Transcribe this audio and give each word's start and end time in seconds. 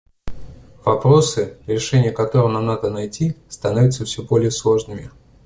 Вопросы, 0.83 1.57
решения 1.67 2.09
которым 2.11 2.53
нам 2.53 2.65
надо 2.65 2.89
найти, 2.89 3.35
становятся 3.49 4.03
все 4.03 4.23
более 4.23 4.49
сложными. 4.49 5.11